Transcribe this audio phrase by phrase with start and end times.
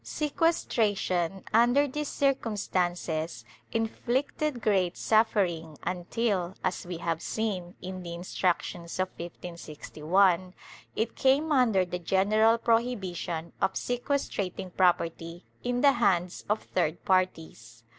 [0.03, 8.01] ^ Sequestration under these circumstances inflicted great suffer ing until, as we have seen, in
[8.01, 10.55] the Instructions of 1561,
[10.95, 17.83] it came under the general prohibition of sequestrating property in the hands of third parties.